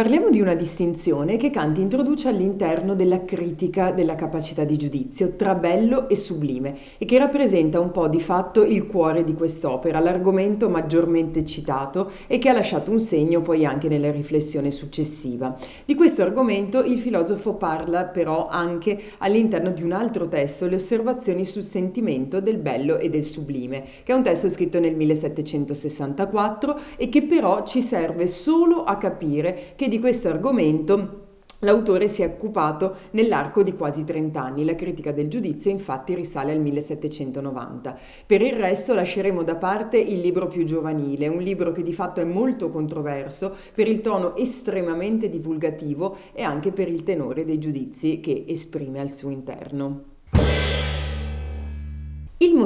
[0.00, 5.54] Parliamo di una distinzione che Kant introduce all'interno della critica della capacità di giudizio tra
[5.54, 10.70] bello e sublime e che rappresenta un po' di fatto il cuore di quest'opera, l'argomento
[10.70, 15.54] maggiormente citato e che ha lasciato un segno poi anche nella riflessione successiva.
[15.84, 21.44] Di questo argomento il filosofo parla però anche all'interno di un altro testo, le osservazioni
[21.44, 27.10] sul sentimento del bello e del sublime, che è un testo scritto nel 1764 e
[27.10, 31.20] che però ci serve solo a capire che di questo argomento
[31.62, 36.52] L'autore si è occupato nell'arco di quasi 30 anni, la critica del giudizio infatti risale
[36.52, 37.98] al 1790.
[38.24, 42.20] Per il resto lasceremo da parte il libro più giovanile, un libro che di fatto
[42.20, 48.20] è molto controverso per il tono estremamente divulgativo e anche per il tenore dei giudizi
[48.20, 50.09] che esprime al suo interno.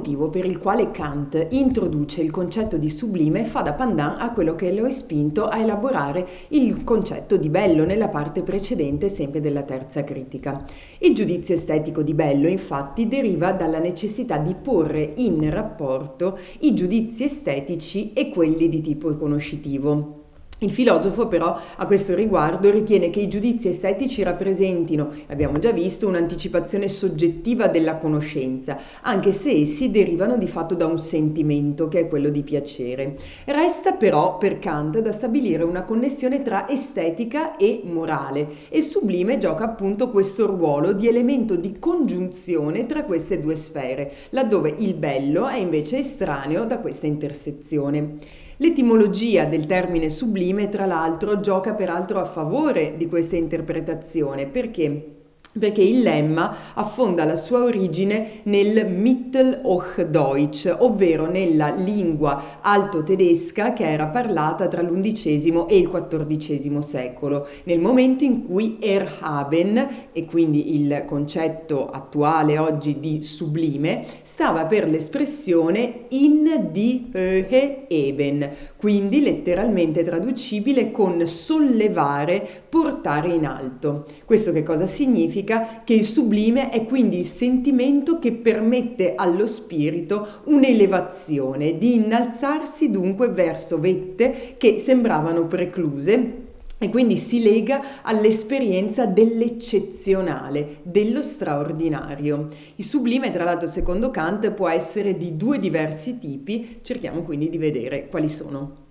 [0.00, 4.54] Motivo per il quale Kant introduce il concetto di sublime fa da pandan a quello
[4.54, 9.62] che lo ha spinto a elaborare il concetto di bello nella parte precedente sempre della
[9.62, 10.64] terza critica.
[11.00, 17.24] Il giudizio estetico di bello infatti deriva dalla necessità di porre in rapporto i giudizi
[17.24, 20.19] estetici e quelli di tipo conoscitivo.
[20.62, 26.06] Il filosofo però a questo riguardo ritiene che i giudizi estetici rappresentino, abbiamo già visto,
[26.06, 32.08] un'anticipazione soggettiva della conoscenza, anche se essi derivano di fatto da un sentimento che è
[32.08, 33.16] quello di piacere.
[33.46, 39.64] Resta però per Kant da stabilire una connessione tra estetica e morale e sublime gioca
[39.64, 45.56] appunto questo ruolo di elemento di congiunzione tra queste due sfere, laddove il bello è
[45.56, 48.48] invece estraneo da questa intersezione.
[48.62, 55.19] L'etimologia del termine sublime, tra l'altro, gioca peraltro a favore di questa interpretazione perché
[55.58, 64.06] perché il lemma affonda la sua origine nel Mittelhochdeutsch, ovvero nella lingua alto-tedesca che era
[64.06, 71.04] parlata tra l'undicesimo e il quattordicesimo secolo, nel momento in cui Erhaben, e quindi il
[71.06, 80.92] concetto attuale oggi di sublime, stava per l'espressione in die Höhe eben, quindi letteralmente traducibile
[80.92, 84.04] con sollevare, portare in alto.
[84.24, 85.38] Questo che cosa significa?
[85.40, 92.90] Significa che il sublime è quindi il sentimento che permette allo spirito un'elevazione, di innalzarsi
[92.90, 96.48] dunque verso vette che sembravano precluse
[96.82, 102.48] e quindi si lega all'esperienza dell'eccezionale, dello straordinario.
[102.76, 107.58] Il sublime, tra l'altro, secondo Kant, può essere di due diversi tipi, cerchiamo quindi di
[107.58, 108.88] vedere quali sono.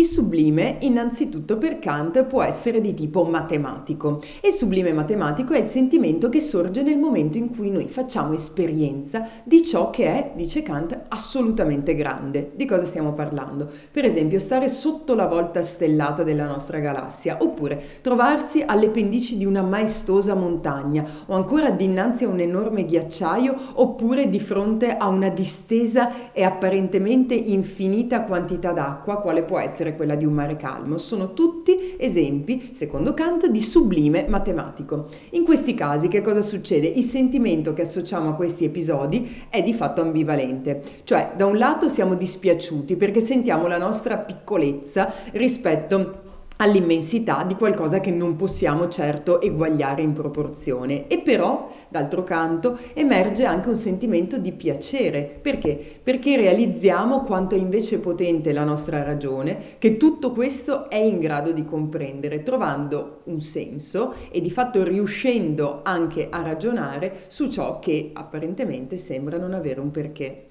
[0.00, 5.58] Il sublime, innanzitutto per Kant, può essere di tipo matematico e il sublime matematico è
[5.58, 10.32] il sentimento che sorge nel momento in cui noi facciamo esperienza di ciò che è,
[10.34, 12.52] dice Kant, assolutamente grande.
[12.54, 13.68] Di cosa stiamo parlando?
[13.92, 19.44] Per esempio, stare sotto la volta stellata della nostra galassia, oppure trovarsi alle pendici di
[19.44, 25.28] una maestosa montagna, o ancora dinanzi a un enorme ghiacciaio, oppure di fronte a una
[25.28, 30.98] distesa e apparentemente infinita quantità d'acqua, quale può essere essere quella di un mare calmo.
[30.98, 35.06] Sono tutti esempi, secondo Kant, di sublime matematico.
[35.30, 36.86] In questi casi che cosa succede?
[36.86, 41.88] Il sentimento che associamo a questi episodi è di fatto ambivalente, cioè da un lato
[41.88, 46.28] siamo dispiaciuti perché sentiamo la nostra piccolezza rispetto
[46.60, 51.06] all'immensità di qualcosa che non possiamo certo eguagliare in proporzione.
[51.08, 55.38] E però, d'altro canto, emerge anche un sentimento di piacere.
[55.40, 55.78] Perché?
[56.02, 61.52] Perché realizziamo quanto è invece potente la nostra ragione, che tutto questo è in grado
[61.52, 68.10] di comprendere, trovando un senso e di fatto riuscendo anche a ragionare su ciò che
[68.12, 70.49] apparentemente sembra non avere un perché.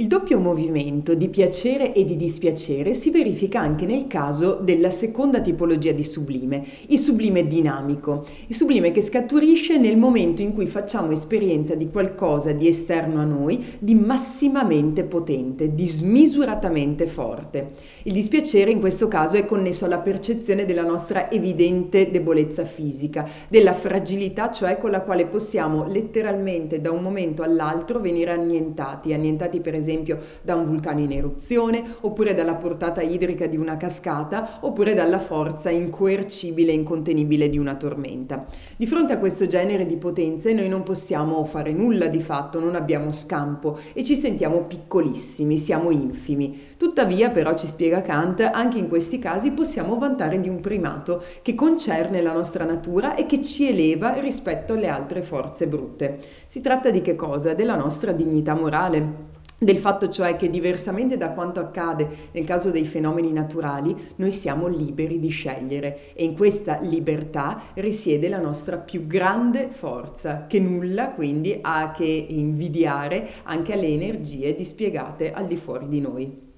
[0.00, 5.42] Il doppio movimento di piacere e di dispiacere si verifica anche nel caso della seconda
[5.42, 11.10] tipologia di sublime, il sublime dinamico, il sublime che scaturisce nel momento in cui facciamo
[11.10, 17.72] esperienza di qualcosa di esterno a noi, di massimamente potente, di smisuratamente forte.
[18.04, 23.74] Il dispiacere in questo caso è connesso alla percezione della nostra evidente debolezza fisica, della
[23.74, 29.74] fragilità cioè con la quale possiamo letteralmente da un momento all'altro venire annientati, annientati per
[29.74, 34.94] esempio esempio da un vulcano in eruzione, oppure dalla portata idrica di una cascata, oppure
[34.94, 38.46] dalla forza incoercibile e incontenibile di una tormenta.
[38.76, 42.76] Di fronte a questo genere di potenze noi non possiamo fare nulla di fatto, non
[42.76, 46.58] abbiamo scampo e ci sentiamo piccolissimi, siamo infimi.
[46.76, 51.54] Tuttavia, però, ci spiega Kant, anche in questi casi possiamo vantare di un primato che
[51.54, 56.18] concerne la nostra natura e che ci eleva rispetto alle altre forze brutte.
[56.46, 57.54] Si tratta di che cosa?
[57.54, 62.86] Della nostra dignità morale del fatto cioè che diversamente da quanto accade nel caso dei
[62.86, 69.06] fenomeni naturali, noi siamo liberi di scegliere e in questa libertà risiede la nostra più
[69.06, 75.56] grande forza, che nulla quindi ha a che invidiare anche alle energie dispiegate al di
[75.56, 76.49] fuori di noi.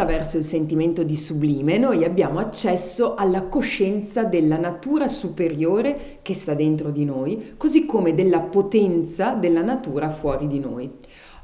[0.00, 6.54] Attraverso il sentimento di sublime noi abbiamo accesso alla coscienza della natura superiore che sta
[6.54, 10.90] dentro di noi, così come della potenza della natura fuori di noi.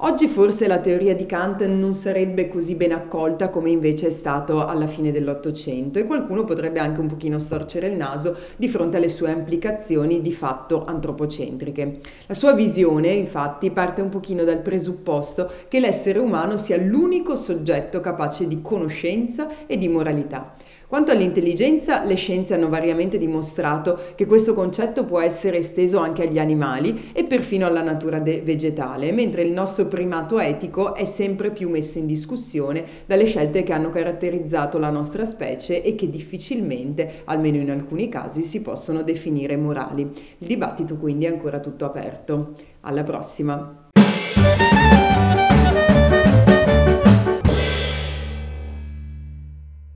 [0.01, 4.67] Oggi forse la teoria di Kant non sarebbe così ben accolta come invece è stato
[4.67, 9.09] alla fine dell'Ottocento e qualcuno potrebbe anche un pochino storcere il naso di fronte alle
[9.09, 12.01] sue implicazioni di fatto antropocentriche.
[12.27, 18.03] La sua visione infatti parte un pochino dal presupposto che l'essere umano sia l'unico soggetto
[18.03, 20.53] capace di conoscenza e di moralità.
[20.89, 26.39] Quanto all'intelligenza, le scienze hanno variamente dimostrato che questo concetto può essere esteso anche agli
[26.39, 31.71] animali e perfino alla natura de- vegetale, mentre il nostro primato etico è sempre più
[31.71, 37.57] messo in discussione dalle scelte che hanno caratterizzato la nostra specie e che difficilmente, almeno
[37.57, 40.03] in alcuni casi, si possono definire morali.
[40.39, 42.55] Il dibattito quindi è ancora tutto aperto.
[42.83, 43.86] Alla prossima!